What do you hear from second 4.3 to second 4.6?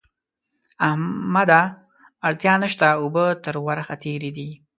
دي.